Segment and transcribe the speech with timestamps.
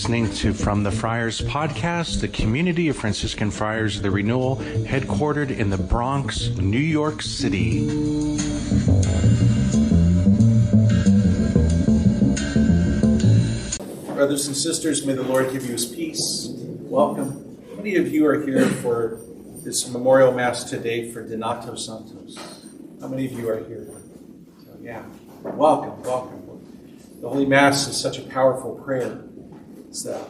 [0.00, 5.50] listening to From the Friars podcast, the community of Franciscan Friars of the Renewal, headquartered
[5.50, 7.86] in the Bronx, New York City.
[14.14, 16.48] Brothers and sisters, may the Lord give you his peace.
[16.48, 17.58] Welcome.
[17.68, 19.20] How many of you are here for
[19.62, 22.38] this memorial mass today for Donato Santos?
[23.02, 23.86] How many of you are here?
[24.64, 25.04] So, yeah,
[25.42, 26.38] welcome, welcome.
[27.20, 29.24] The Holy Mass is such a powerful prayer.
[29.90, 30.24] It's the,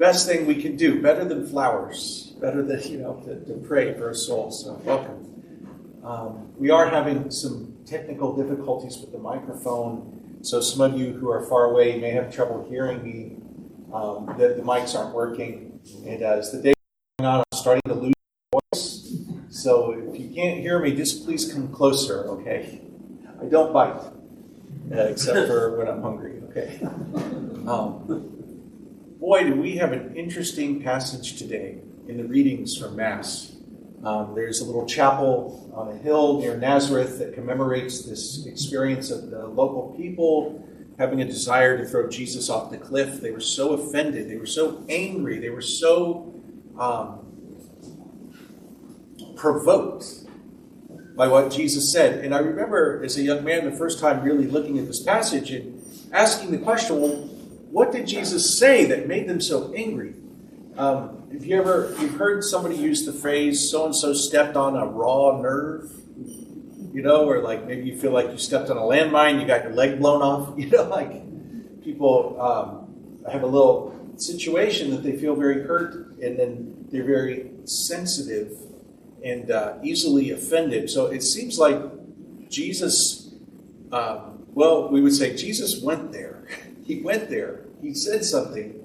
[0.00, 3.94] best thing we can do, better than flowers, better than, you know, to, to pray
[3.94, 4.50] for a soul.
[4.50, 6.00] So, welcome.
[6.02, 10.38] Um, we are having some technical difficulties with the microphone.
[10.42, 13.36] So some of you who are far away may have trouble hearing me.
[13.94, 16.72] Um, the, the, mics aren't working, and as the day
[17.18, 18.14] going on, I'm starting to lose
[18.52, 19.14] voice.
[19.50, 22.80] So if you can't hear me, just please come closer, okay?
[23.40, 24.00] I don't bite,
[24.92, 26.80] uh, except for when I'm hungry, okay?
[27.60, 28.40] Um,
[29.20, 31.76] boy, do we have an interesting passage today
[32.08, 33.54] in the readings from Mass.
[34.02, 39.30] Um, there's a little chapel on a hill near Nazareth that commemorates this experience of
[39.30, 40.66] the local people
[40.98, 43.20] having a desire to throw Jesus off the cliff.
[43.20, 46.34] They were so offended, they were so angry, they were so
[46.78, 47.26] um,
[49.36, 50.06] provoked
[51.14, 52.24] by what Jesus said.
[52.24, 55.50] And I remember as a young man the first time really looking at this passage
[55.50, 55.82] and
[56.12, 57.29] asking the question, well,
[57.70, 60.14] what did Jesus say that made them so angry?
[60.76, 64.76] Um, have you ever you've heard somebody use the phrase "so and so stepped on
[64.76, 65.90] a raw nerve"?
[66.92, 69.62] You know, or like maybe you feel like you stepped on a landmine, you got
[69.62, 70.54] your leg blown off.
[70.58, 71.12] You know, like
[71.84, 77.50] people um, have a little situation that they feel very hurt, and then they're very
[77.64, 78.52] sensitive
[79.24, 80.90] and uh, easily offended.
[80.90, 81.80] So it seems like
[82.48, 83.32] Jesus.
[83.92, 86.29] Um, well, we would say Jesus went there.
[86.90, 87.60] He went there.
[87.80, 88.80] He said something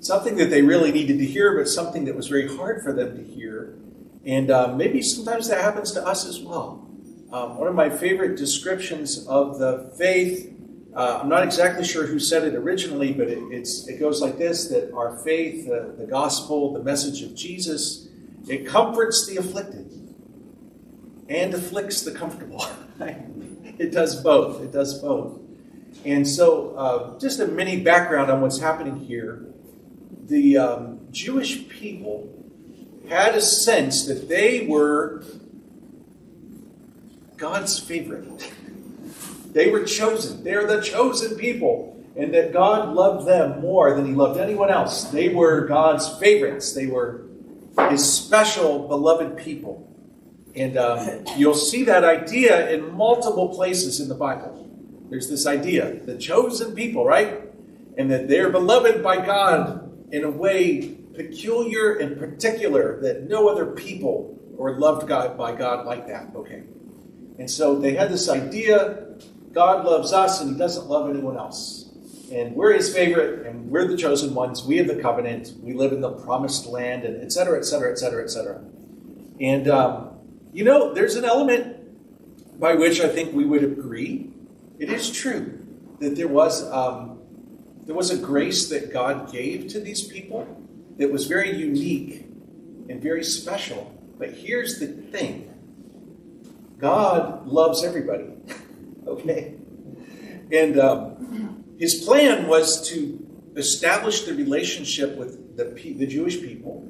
[0.00, 3.16] something that they really needed to hear, but something that was very hard for them
[3.16, 3.76] to hear.
[4.24, 6.86] And uh, maybe sometimes that happens to us as well.
[7.32, 10.52] Um, one of my favorite descriptions of the faith,
[10.94, 13.38] uh, I'm not exactly sure who said it originally, but it,
[13.88, 18.08] it goes like this that our faith, uh, the gospel, the message of Jesus,
[18.48, 19.86] it comforts the afflicted
[21.28, 22.66] and afflicts the comfortable.
[23.00, 24.62] it does both.
[24.62, 25.40] It does both.
[26.04, 29.50] And so, uh, just a mini background on what's happening here
[30.30, 32.32] the um, Jewish people
[33.08, 35.24] had a sense that they were
[37.36, 38.52] God's favorite.
[39.52, 40.44] They were chosen.
[40.44, 41.88] They're the chosen people.
[42.16, 45.04] And that God loved them more than he loved anyone else.
[45.04, 46.74] They were God's favorites.
[46.74, 47.22] They were
[47.88, 49.88] his special, beloved people.
[50.54, 54.69] And um, you'll see that idea in multiple places in the Bible.
[55.10, 57.42] There's this idea, the chosen people, right?
[57.98, 63.66] And that they're beloved by God in a way peculiar and particular that no other
[63.66, 66.34] people were loved God by God like that.
[66.34, 66.62] Okay.
[67.38, 69.06] And so they had this idea
[69.52, 71.90] God loves us and he doesn't love anyone else.
[72.32, 74.64] And we're his favorite and we're the chosen ones.
[74.64, 75.54] We have the covenant.
[75.60, 78.62] We live in the promised land and et cetera, et cetera, et cetera, et cetera.
[79.40, 80.10] And, um,
[80.52, 84.29] you know, there's an element by which I think we would agree.
[84.80, 85.58] It is true
[85.98, 87.20] that there was um,
[87.84, 90.48] there was a grace that God gave to these people
[90.96, 92.24] that was very unique
[92.88, 93.94] and very special.
[94.18, 95.52] But here's the thing
[96.78, 98.30] God loves everybody.
[99.06, 99.54] okay?
[100.50, 106.88] And um, his plan was to establish the relationship with the, the Jewish people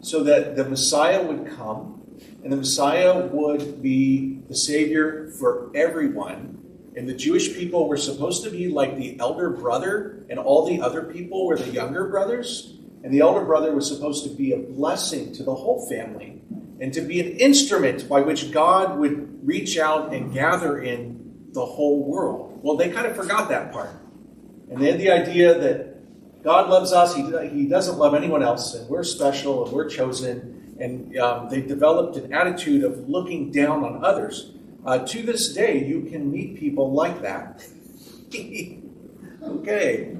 [0.00, 2.02] so that the Messiah would come
[2.42, 6.61] and the Messiah would be the Savior for everyone
[6.96, 10.80] and the Jewish people were supposed to be like the elder brother, and all the
[10.80, 12.78] other people were the younger brothers.
[13.04, 16.40] And the elder brother was supposed to be a blessing to the whole family
[16.80, 21.64] and to be an instrument by which God would reach out and gather in the
[21.64, 22.60] whole world.
[22.62, 23.90] Well, they kind of forgot that part.
[24.70, 28.74] And they had the idea that God loves us, He, he doesn't love anyone else,
[28.74, 30.76] and we're special and we're chosen.
[30.80, 34.52] And um, they developed an attitude of looking down on others.
[34.84, 37.64] Uh, to this day, you can meet people like that.
[39.42, 40.16] okay.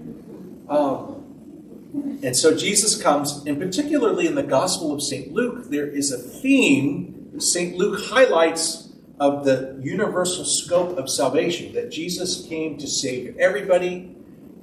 [0.68, 1.22] Um,
[2.22, 5.32] and so Jesus comes, and particularly in the Gospel of St.
[5.32, 7.76] Luke, there is a theme St.
[7.76, 14.14] Luke highlights of the universal scope of salvation that Jesus came to save everybody,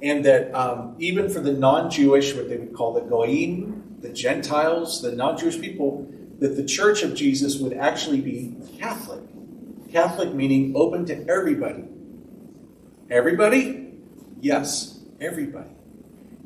[0.02, 4.08] and that um, even for the non Jewish, what they would call the Goyim, the
[4.08, 6.08] Gentiles, the non Jewish people,
[6.38, 9.29] that the church of Jesus would actually be Catholic.
[9.90, 11.84] Catholic meaning open to everybody.
[13.10, 13.92] Everybody?
[14.40, 15.70] Yes, everybody.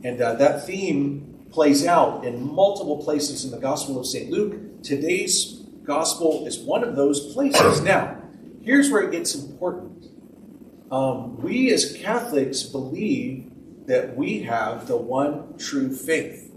[0.02, 4.31] And uh, that theme plays out in multiple places in the Gospel of St.
[4.31, 4.82] Luke.
[4.82, 7.81] Today's Gospel is one of those places.
[7.82, 8.17] Now,
[8.62, 10.06] here's where it gets important.
[10.91, 13.50] Um, we as Catholics believe
[13.87, 16.50] that we have the one true faith.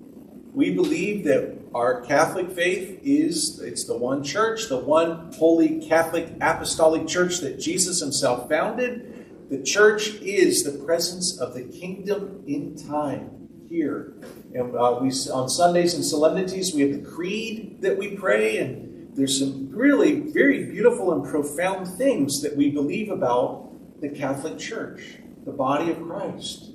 [0.54, 6.30] We believe that our Catholic faith is it's the one church, the one holy Catholic
[6.42, 9.50] apostolic church that Jesus himself founded.
[9.50, 14.14] The church is the presence of the kingdom in time here.
[14.54, 19.16] And uh, we on Sundays and solemnities we have the creed that we pray, and
[19.16, 23.70] there's some really very beautiful and profound things that we believe about
[24.02, 26.72] the Catholic Church, the body of Christ,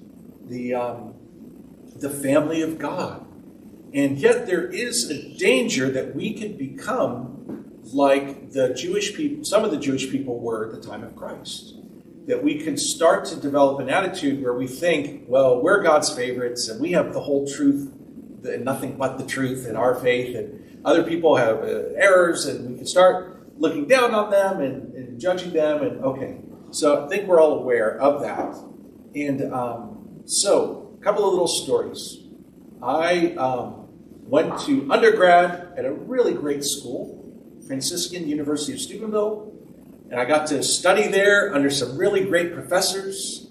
[0.47, 1.15] the um,
[1.97, 3.27] the family of God.
[3.95, 9.65] And yet there is a danger that we could become like the Jewish people, some
[9.65, 11.75] of the Jewish people were at the time of Christ.
[12.27, 16.69] That we can start to develop an attitude where we think, well, we're God's favorites
[16.69, 17.93] and we have the whole truth
[18.45, 22.71] and nothing but the truth in our faith, and other people have uh, errors, and
[22.71, 25.83] we can start looking down on them and, and, judging them.
[25.83, 26.39] And okay,
[26.71, 28.57] so I think we're all aware of that.
[29.15, 32.19] And um, so, a couple of little stories.
[32.83, 33.82] I um,
[34.23, 37.19] went to undergrad at a really great school,
[37.67, 39.53] Franciscan University of Steubenville,
[40.11, 43.51] and I got to study there under some really great professors.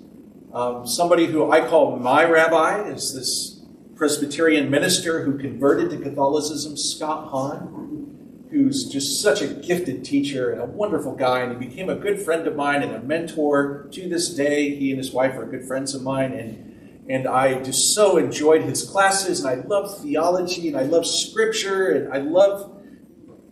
[0.53, 3.65] Um, somebody who I call my rabbi is this
[3.95, 10.61] Presbyterian minister who converted to Catholicism, Scott Hahn, who's just such a gifted teacher and
[10.61, 14.09] a wonderful guy, and he became a good friend of mine and a mentor to
[14.09, 14.75] this day.
[14.75, 16.70] He and his wife are good friends of mine, and
[17.09, 21.91] and I just so enjoyed his classes, and I love theology, and I love scripture,
[21.91, 22.81] and I love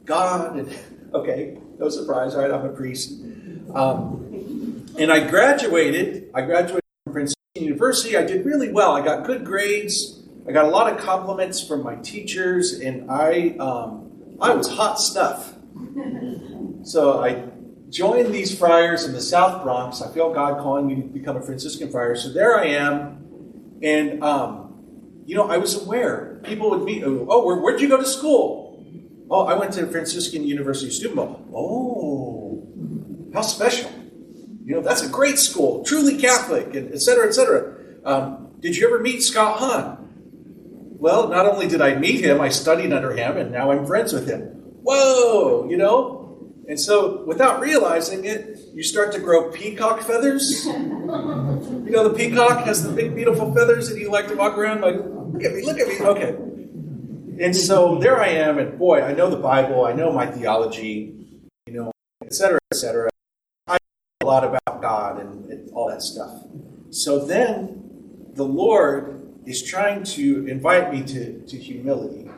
[0.06, 0.58] God.
[0.58, 0.80] And
[1.14, 2.52] okay, no surprise, right?
[2.52, 3.12] I'm a priest.
[3.74, 6.30] Um, and I graduated.
[6.34, 8.18] I graduated from Princeton University.
[8.18, 8.96] I did really well.
[8.96, 10.22] I got good grades.
[10.48, 15.00] I got a lot of compliments from my teachers, and I um, I was hot
[15.00, 15.54] stuff.
[16.84, 17.44] So I
[17.90, 20.02] joined these friars in the South Bronx.
[20.02, 22.16] I feel God calling me to become a Franciscan friar.
[22.16, 23.29] So there I am
[23.82, 26.40] and, um, you know, I was aware.
[26.44, 28.84] People would meet, oh, where, where'd you go to school?
[29.30, 31.46] Oh, I went to Franciscan University of Steubenville.
[31.54, 32.68] Oh,
[33.34, 33.92] how special.
[34.66, 37.76] You know, that's a great school, truly Catholic, and et cetera, et cetera.
[38.06, 39.98] Um, did you ever meet Scott Hahn?
[41.00, 44.12] Well, not only did I meet him, I studied under him, and now I'm friends
[44.14, 44.42] with him.
[44.84, 46.18] Whoa, you know?
[46.68, 50.68] And so, without realizing it, you start to grow peacock feathers.
[51.90, 54.82] You know, the peacock has the big, beautiful feathers, and you like to walk around
[54.82, 56.00] like, look at me, look at me.
[56.00, 56.36] Okay.
[57.44, 61.16] And so there I am, and boy, I know the Bible, I know my theology,
[61.66, 61.92] you know,
[62.24, 63.10] et cetera, et cetera.
[63.66, 63.78] I know
[64.22, 66.44] a lot about God and, and all that stuff.
[66.92, 67.82] So then
[68.34, 72.30] the Lord is trying to invite me to, to humility.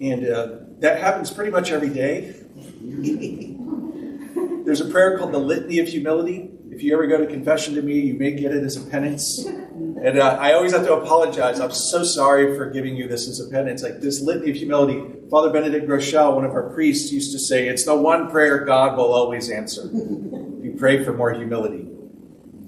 [0.00, 2.34] And uh, that happens pretty much every day.
[4.64, 6.50] There's a prayer called the Litany of Humility.
[6.72, 9.44] If you ever go to confession to me, you may get it as a penance.
[9.44, 11.60] And uh, I always have to apologize.
[11.60, 13.82] I'm so sorry for giving you this as a penance.
[13.82, 17.68] Like this Litany of Humility, Father Benedict Groeschel, one of our priests, used to say,
[17.68, 19.82] it's the one prayer God will always answer.
[19.84, 21.88] If you pray for more humility.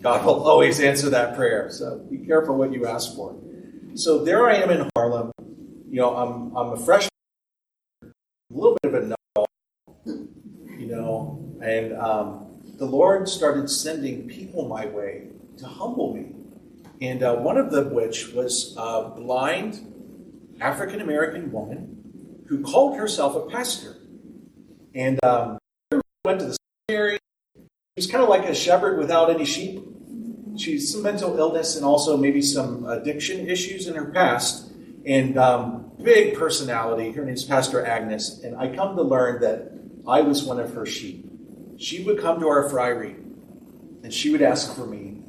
[0.02, 1.70] God will always answer that prayer.
[1.70, 3.34] So be careful what you ask for.
[3.94, 5.32] So there I am in Harlem.
[5.88, 7.08] You know, I'm, I'm a freshman,
[8.02, 8.08] a
[8.54, 9.46] little bit of a know
[10.78, 12.43] you know, and um,
[12.76, 15.28] the Lord started sending people my way
[15.58, 16.32] to humble me.
[17.00, 19.92] And uh, one of them, which was a blind
[20.60, 23.96] African American woman who called herself a pastor.
[24.94, 25.58] And um,
[26.24, 26.56] went to the
[26.88, 27.18] seminary.
[27.56, 27.62] She
[27.96, 29.84] was kind of like a shepherd without any sheep.
[30.56, 34.72] She's some mental illness and also maybe some addiction issues in her past.
[35.04, 37.12] And um, big personality.
[37.12, 38.40] Her name's Pastor Agnes.
[38.42, 39.72] And I come to learn that
[40.06, 41.33] I was one of her sheep
[41.78, 43.16] she would come to our friary
[44.02, 45.22] and she would ask for me.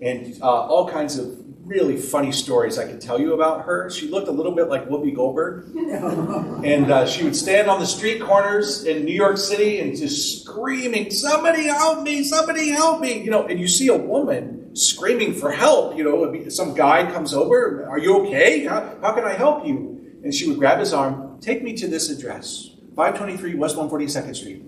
[0.00, 1.38] And uh, all kinds of
[1.68, 3.90] really funny stories I could tell you about her.
[3.90, 5.74] She looked a little bit like Whoopi Goldberg.
[6.64, 10.42] and uh, she would stand on the street corners in New York City and just
[10.42, 12.24] screaming, Somebody help me!
[12.24, 13.22] Somebody help me!
[13.22, 15.96] You know, and you see a woman screaming for help.
[15.96, 18.64] You know, some guy comes over, Are you okay?
[18.64, 20.20] How, how can I help you?
[20.24, 24.67] And she would grab his arm, Take me to this address 523 West 142nd Street.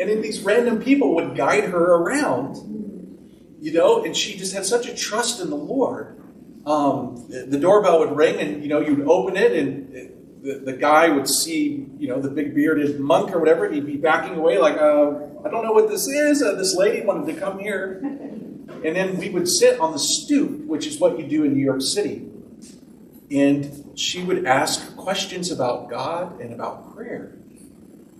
[0.00, 2.56] And then these random people would guide her around,
[3.60, 6.18] you know, and she just had such a trust in the Lord.
[6.64, 9.92] Um, the, the, doorbell would ring, and you know, you'd open it, and
[10.42, 13.84] the, the guy would see, you know, the big bearded monk or whatever, and he'd
[13.84, 15.12] be backing away, like, uh,
[15.44, 16.42] I don't know what this is.
[16.42, 18.00] Uh, this lady wanted to come here.
[18.82, 21.62] And then we would sit on the stoop, which is what you do in New
[21.62, 22.26] York City.
[23.30, 27.34] and she would ask questions about God and about prayer.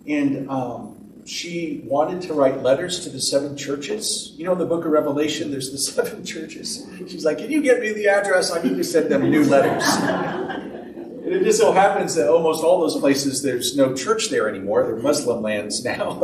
[0.06, 0.99] And um,
[1.30, 4.32] she wanted to write letters to the seven churches.
[4.36, 6.84] You know, in the book of Revelation, there's the seven churches.
[7.08, 8.50] She's like, Can you get me the address?
[8.50, 9.84] I need to send them new letters.
[9.86, 14.82] and it just so happens that almost all those places, there's no church there anymore.
[14.82, 16.20] They're Muslim lands now.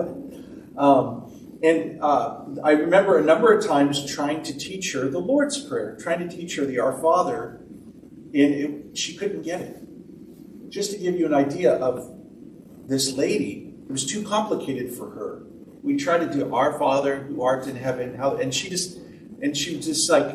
[0.76, 1.22] um,
[1.62, 5.96] and uh, I remember a number of times trying to teach her the Lord's Prayer,
[6.00, 10.68] trying to teach her the Our Father, and it, she couldn't get it.
[10.68, 12.12] Just to give you an idea of
[12.88, 15.42] this lady, it was too complicated for her.
[15.82, 18.98] We tried to do Our Father who art in heaven, how, and she just,
[19.40, 20.34] and she was just like,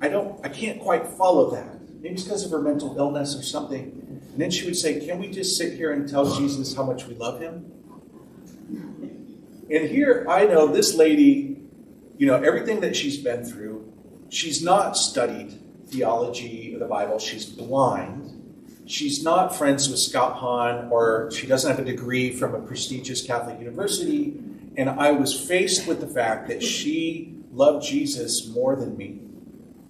[0.00, 1.76] I don't, I can't quite follow that.
[2.00, 4.20] Maybe it's because of her mental illness or something.
[4.32, 7.06] And then she would say, Can we just sit here and tell Jesus how much
[7.06, 7.72] we love him?
[9.68, 11.58] And here I know this lady,
[12.16, 13.92] you know, everything that she's been through,
[14.28, 18.45] she's not studied theology or the Bible, she's blind.
[18.86, 23.26] She's not friends with Scott Hahn, or she doesn't have a degree from a prestigious
[23.26, 24.40] Catholic university.
[24.76, 29.20] And I was faced with the fact that she loved Jesus more than me,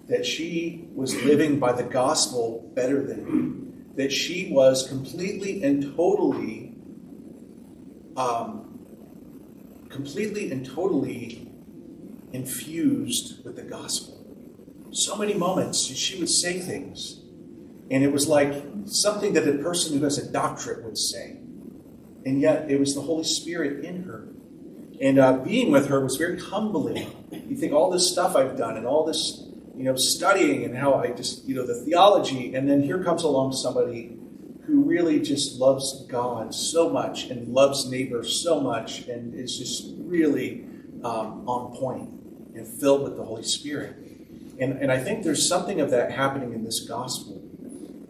[0.07, 5.95] that she was living by the gospel better than me, that she was completely and
[5.95, 6.75] totally
[8.15, 8.79] um,
[9.89, 11.51] completely and totally
[12.33, 14.25] infused with the gospel.
[14.91, 17.21] So many moments she would say things,
[17.89, 18.53] and it was like
[18.85, 21.37] something that a person who has a doctorate would say.
[22.25, 24.27] And yet it was the Holy Spirit in her.
[24.99, 27.09] And uh, being with her was very humbling.
[27.31, 29.43] You think all this stuff I've done and all this,
[29.75, 33.23] you know, studying and how I just, you know, the theology, and then here comes
[33.23, 34.17] along somebody
[34.65, 39.93] who really just loves God so much and loves neighbor so much and is just
[39.99, 40.65] really
[41.03, 42.09] um, on point
[42.55, 43.95] and filled with the Holy Spirit.
[44.59, 47.36] And, and I think there's something of that happening in this gospel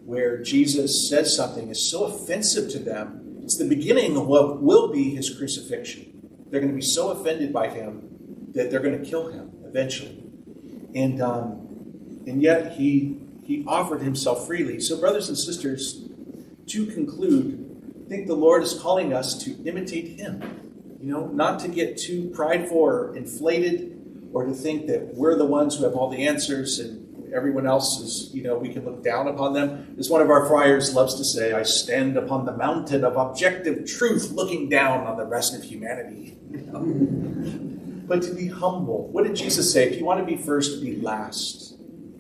[0.08, 3.42] where Jesus says something is so offensive to them.
[3.44, 6.46] It's the beginning of what will be his crucifixion.
[6.50, 10.24] They're going to be so offended by him that they're going to kill him eventually.
[10.96, 14.80] And, um, and yet he, he offered himself freely.
[14.80, 16.08] So, brothers and sisters,
[16.68, 20.98] to conclude, I think the Lord is calling us to imitate Him.
[21.02, 25.46] You know, not to get too prideful or inflated or to think that we're the
[25.46, 29.04] ones who have all the answers and everyone else is, you know, we can look
[29.04, 29.96] down upon them.
[30.00, 33.86] As one of our friars loves to say, I stand upon the mountain of objective
[33.86, 36.38] truth looking down on the rest of humanity.
[38.08, 39.10] But to be humble.
[39.10, 39.90] What did Jesus say?
[39.90, 41.76] If you want to be first, be last.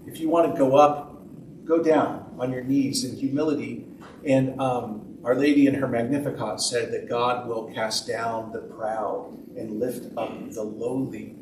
[0.05, 1.23] If you want to go up,
[1.63, 3.87] go down on your knees in humility
[4.25, 9.37] and um, Our Lady in her Magnificat said that God will cast down the proud
[9.55, 11.35] and lift up the lowly.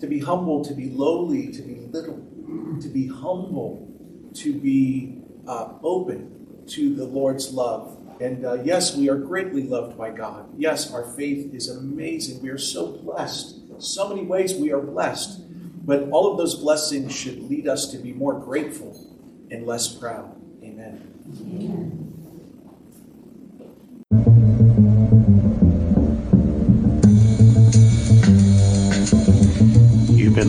[0.00, 2.19] To be humble, to be lowly, to be little,
[2.80, 3.88] to be humble,
[4.34, 7.98] to be uh, open to the Lord's love.
[8.20, 10.48] And uh, yes, we are greatly loved by God.
[10.56, 12.42] Yes, our faith is amazing.
[12.42, 13.56] We are so blessed.
[13.78, 15.40] So many ways we are blessed.
[15.86, 18.94] But all of those blessings should lead us to be more grateful
[19.50, 20.36] and less proud.
[20.62, 21.00] Amen.
[21.40, 22.19] Amen.